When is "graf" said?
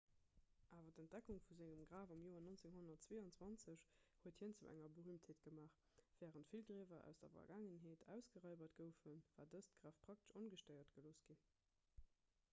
1.89-2.11, 9.83-10.01